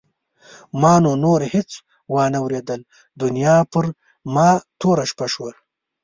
ما 0.81 0.93
نو 1.03 1.11
نور 1.23 1.41
هېڅ 1.53 1.69
وانه 2.13 2.39
ورېدل 2.45 2.81
دنیا 3.21 3.55
پر 3.71 3.85
ما 4.33 4.49
توره 4.79 5.05
شپه 5.11 5.25
شوه. 5.33 5.51